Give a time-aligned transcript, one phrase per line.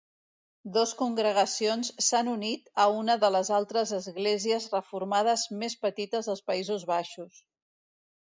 [0.75, 6.87] Dos congregacions s'han unit a una de les altres esglésies reformades més petites dels Països
[6.93, 7.39] Baixos.